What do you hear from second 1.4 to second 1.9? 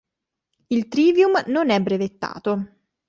non è